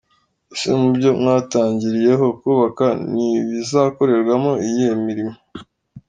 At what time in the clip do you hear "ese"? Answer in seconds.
0.53-0.69